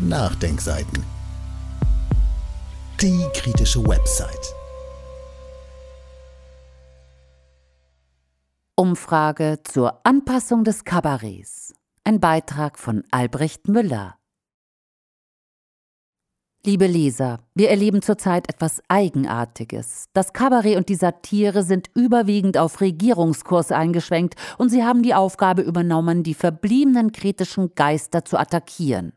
Nachdenkseiten. 0.00 1.04
Die 3.00 3.24
kritische 3.32 3.80
Website. 3.86 4.52
Umfrage 8.74 9.60
zur 9.62 10.00
Anpassung 10.04 10.64
des 10.64 10.82
Kabarets. 10.82 11.74
Ein 12.02 12.18
Beitrag 12.18 12.80
von 12.80 13.04
Albrecht 13.12 13.68
Müller. 13.68 14.16
Liebe 16.66 16.86
Leser, 16.86 17.40
wir 17.54 17.70
erleben 17.70 18.02
zurzeit 18.02 18.48
etwas 18.48 18.82
Eigenartiges. 18.88 20.06
Das 20.12 20.32
Kabarett 20.32 20.76
und 20.76 20.88
die 20.88 20.94
Satire 20.96 21.62
sind 21.62 21.90
überwiegend 21.94 22.58
auf 22.58 22.80
Regierungskurs 22.80 23.70
eingeschwenkt 23.70 24.34
und 24.58 24.70
sie 24.70 24.82
haben 24.82 25.02
die 25.02 25.14
Aufgabe 25.14 25.62
übernommen, 25.62 26.24
die 26.24 26.34
verbliebenen 26.34 27.12
kritischen 27.12 27.74
Geister 27.74 28.24
zu 28.24 28.38
attackieren, 28.38 29.12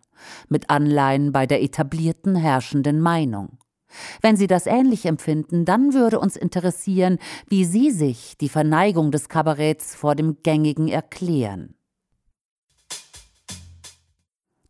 mit 0.49 0.69
Anleihen 0.69 1.31
bei 1.31 1.45
der 1.45 1.61
etablierten 1.61 2.35
herrschenden 2.35 2.99
Meinung. 3.01 3.57
Wenn 4.21 4.35
Sie 4.35 4.47
das 4.47 4.65
ähnlich 4.65 5.05
empfinden, 5.05 5.65
dann 5.65 5.93
würde 5.93 6.19
uns 6.19 6.35
interessieren, 6.35 7.19
wie 7.47 7.63
Sie 7.65 7.91
sich 7.91 8.37
die 8.37 8.49
Verneigung 8.49 9.11
des 9.11 9.29
Kabaretts 9.29 9.95
vor 9.95 10.15
dem 10.15 10.37
Gängigen 10.43 10.87
erklären. 10.87 11.76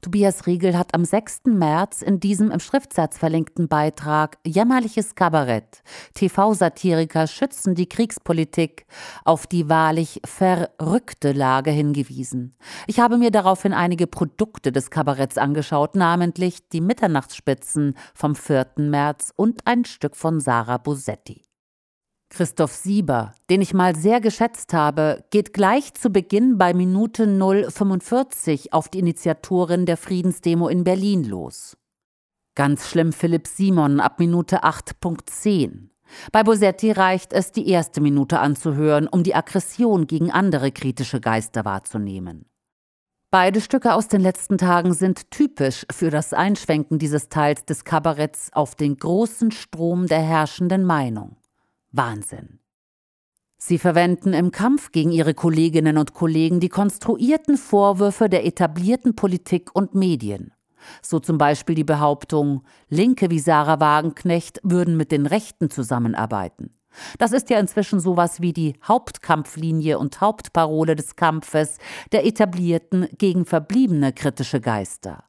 Tobias 0.08 0.48
Riegel 0.48 0.78
hat 0.78 0.94
am 0.94 1.04
6. 1.04 1.48
März 1.48 2.02
in 2.02 2.22
diesem 2.22 2.50
im 2.50 2.62
Schriftsatz 2.62 3.18
verlinkten 3.18 3.68
Beitrag 3.68 4.38
Jämmerliches 4.48 5.16
Kabarett. 5.16 5.84
TV-Satiriker 6.14 7.28
schützen 7.28 7.76
die 7.76 7.90
Kriegspolitik 7.90 8.86
auf 9.26 9.48
die 9.48 9.68
wahrlich 9.68 10.22
verrückte 10.24 11.34
Lage 11.34 11.72
hingewiesen. 11.72 12.56
Ich 12.88 13.02
habe 13.02 13.18
mir 13.18 13.32
daraufhin 13.32 13.74
einige 13.74 14.08
Produkte 14.08 14.72
des 14.72 14.92
Kabaretts 14.92 15.38
angeschaut, 15.38 15.98
namentlich 15.98 16.70
die 16.70 16.80
Mitternachtsspitzen 16.80 17.98
vom 18.14 18.34
4. 18.34 18.66
März 18.78 19.34
und 19.36 19.68
ein 19.68 19.84
Stück 19.84 20.16
von 20.16 20.40
Sarah 20.40 20.78
Bosetti. 20.78 21.42
Christoph 22.30 22.74
Sieber, 22.74 23.34
den 23.50 23.62
ich 23.62 23.74
mal 23.74 23.96
sehr 23.96 24.20
geschätzt 24.20 24.74
habe, 24.74 25.24
geht 25.32 25.54
gleich 25.54 25.94
zu 25.94 26.10
Beginn 26.10 26.58
bei 26.58 26.74
Minute 26.74 27.26
045 27.26 28.74
auf 28.74 28.90
die 28.90 29.00
Initiatorin 29.00 29.86
der 29.86 29.98
Friedensdemo 29.98 30.68
in 30.68 30.84
Berlin 30.84 31.24
los. 31.24 31.78
Ganz 32.56 32.90
schlimm 32.90 33.14
Philipp 33.14 33.48
Simon 33.48 34.00
ab 34.00 34.20
Minute 34.20 34.64
8.10. 34.64 35.90
Bei 36.32 36.44
Bosetti 36.44 36.92
reicht 36.92 37.34
es, 37.34 37.52
die 37.52 37.70
erste 37.70 38.02
Minute 38.02 38.40
anzuhören, 38.40 39.08
um 39.08 39.24
die 39.24 39.36
Aggression 39.36 40.08
gegen 40.08 40.32
andere 40.32 40.72
kritische 40.72 41.22
Geister 41.22 41.66
wahrzunehmen. 41.66 42.46
Beide 43.30 43.60
Stücke 43.60 43.94
aus 43.94 44.08
den 44.08 44.22
letzten 44.22 44.58
Tagen 44.58 44.94
sind 44.94 45.32
typisch 45.32 45.86
für 45.92 46.10
das 46.10 46.34
Einschwenken 46.34 46.98
dieses 46.98 47.28
Teils 47.28 47.66
des 47.66 47.84
Kabaretts 47.84 48.52
auf 48.54 48.76
den 48.76 48.98
großen 48.98 49.52
Strom 49.52 50.08
der 50.08 50.22
herrschenden 50.22 50.86
Meinung. 50.86 51.36
Wahnsinn. 51.98 52.60
Sie 53.58 53.80
verwenden 53.80 54.34
im 54.34 54.52
Kampf 54.52 54.92
gegen 54.92 55.12
ihre 55.12 55.34
Kolleginnen 55.34 55.98
und 55.98 56.14
Kollegen 56.14 56.60
die 56.60 56.70
konstruierten 56.70 57.58
Vorwürfe 57.58 58.30
der 58.30 58.46
etablierten 58.46 59.16
Politik 59.16 59.72
und 59.74 59.96
Medien. 59.96 60.54
So 61.02 61.20
zum 61.20 61.40
Beispiel 61.40 61.76
die 61.76 61.84
Behauptung, 61.84 62.64
Linke 62.88 63.32
wie 63.32 63.40
Sarah 63.40 63.80
Wagenknecht 63.80 64.60
würden 64.64 64.96
mit 64.96 65.12
den 65.12 65.26
Rechten 65.26 65.72
zusammenarbeiten. 65.72 66.78
Das 67.18 67.32
ist 67.32 67.50
ja 67.50 67.60
inzwischen 67.60 68.00
sowas 68.00 68.42
wie 68.42 68.54
die 68.54 68.76
Hauptkampflinie 68.88 70.00
und 70.00 70.22
Hauptparole 70.22 70.96
des 70.96 71.16
Kampfes 71.16 71.78
der 72.12 72.26
etablierten 72.26 73.08
gegen 73.18 73.46
verbliebene 73.46 74.14
kritische 74.14 74.62
Geister. 74.62 75.27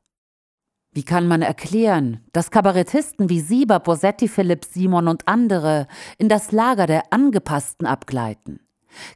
Wie 0.92 1.05
kann 1.05 1.28
man 1.28 1.42
erklären, 1.42 2.25
dass 2.33 2.50
Kabarettisten 2.50 3.28
wie 3.28 3.41
Sieber, 3.41 3.78
Bosetti, 3.78 4.27
Philipp 4.27 4.64
Simon 4.64 5.06
und 5.08 5.28
andere 5.28 5.86
in 6.17 6.28
das 6.28 6.50
Lager 6.50 6.86
der 6.86 7.12
Angepassten 7.12 7.86
abgleiten? 7.86 8.61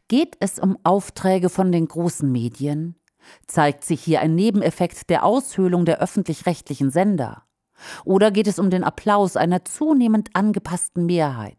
Geht 0.08 0.36
es 0.40 0.58
um 0.58 0.78
Aufträge 0.84 1.48
von 1.48 1.72
den 1.72 1.88
großen 1.88 2.30
Medien? 2.30 2.96
Zeigt 3.46 3.84
sich 3.84 4.02
hier 4.02 4.20
ein 4.20 4.34
Nebeneffekt 4.34 5.08
der 5.08 5.24
Aushöhlung 5.24 5.84
der 5.84 6.00
öffentlich-rechtlichen 6.00 6.90
Sender? 6.90 7.44
Oder 8.04 8.30
geht 8.30 8.46
es 8.46 8.58
um 8.58 8.68
den 8.70 8.84
Applaus 8.84 9.36
einer 9.36 9.64
zunehmend 9.64 10.30
angepassten 10.34 11.06
Mehrheit? 11.06 11.56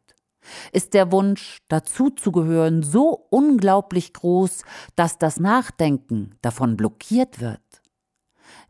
Ist 0.71 0.93
der 0.93 1.11
Wunsch, 1.11 1.59
dazuzugehören, 1.69 2.83
so 2.83 3.27
unglaublich 3.29 4.13
groß, 4.13 4.63
dass 4.95 5.17
das 5.17 5.39
Nachdenken 5.39 6.35
davon 6.41 6.77
blockiert 6.77 7.39
wird? 7.39 7.61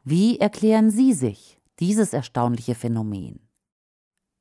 Wie 0.03 0.39
erklären 0.39 0.89
Sie 0.89 1.13
sich 1.13 1.59
dieses 1.79 2.13
erstaunliche 2.13 2.75
Phänomen? 2.75 3.39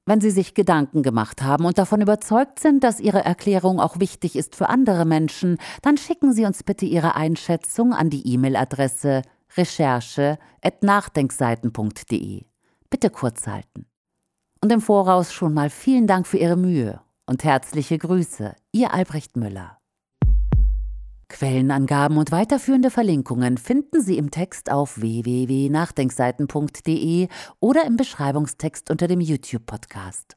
Wenn 0.04 0.20
Sie 0.20 0.30
sich 0.30 0.54
Gedanken 0.54 1.04
gemacht 1.04 1.42
haben 1.42 1.64
und 1.64 1.78
davon 1.78 2.00
überzeugt 2.00 2.58
sind, 2.58 2.82
dass 2.82 2.98
Ihre 2.98 3.24
Erklärung 3.24 3.78
auch 3.78 4.00
wichtig 4.00 4.34
ist 4.34 4.56
für 4.56 4.68
andere 4.68 5.04
Menschen, 5.04 5.58
dann 5.80 5.96
schicken 5.96 6.32
Sie 6.32 6.44
uns 6.44 6.64
bitte 6.64 6.86
Ihre 6.86 7.14
Einschätzung 7.14 7.92
an 7.92 8.10
die 8.10 8.26
E-Mail-Adresse 8.34 9.22
recherche.nachdenkseiten.de. 9.56 12.46
Bitte 12.90 13.10
kurz 13.10 13.46
halten. 13.46 13.86
Und 14.60 14.72
im 14.72 14.80
Voraus 14.80 15.32
schon 15.32 15.54
mal 15.54 15.70
vielen 15.70 16.08
Dank 16.08 16.26
für 16.26 16.38
Ihre 16.38 16.56
Mühe 16.56 17.00
und 17.26 17.44
herzliche 17.44 17.98
Grüße, 17.98 18.56
Ihr 18.72 18.92
Albrecht 18.92 19.36
Müller. 19.36 19.78
Quellenangaben 21.32 22.16
und 22.18 22.30
weiterführende 22.30 22.90
Verlinkungen 22.90 23.58
finden 23.58 24.00
Sie 24.02 24.18
im 24.18 24.30
Text 24.30 24.70
auf 24.70 25.00
www.nachdenkseiten.de 25.00 27.26
oder 27.58 27.84
im 27.86 27.96
Beschreibungstext 27.96 28.88
unter 28.90 29.08
dem 29.08 29.20
YouTube-Podcast. 29.20 30.36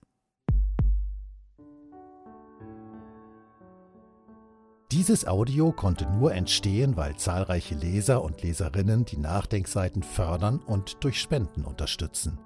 Dieses 4.91 5.25
Audio 5.27 5.71
konnte 5.73 6.09
nur 6.09 6.33
entstehen, 6.33 6.95
weil 6.95 7.17
zahlreiche 7.17 7.75
Leser 7.75 8.23
und 8.23 8.41
Leserinnen 8.41 9.03
die 9.03 9.17
Nachdenkseiten 9.17 10.03
fördern 10.03 10.59
und 10.59 11.03
durch 11.03 11.19
Spenden 11.19 11.65
unterstützen. 11.65 12.39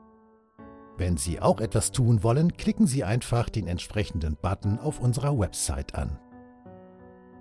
Wenn 0.98 1.18
Sie 1.18 1.40
auch 1.40 1.62
etwas 1.62 1.92
tun 1.92 2.24
wollen, 2.24 2.58
klicken 2.58 2.88
Sie 2.88 3.04
einfach 3.04 3.50
den 3.50 3.68
entsprechenden 3.68 4.36
Button 4.42 4.80
auf 4.80 5.00
unserer 5.00 5.38
Website 5.38 5.94
an. 5.96 6.18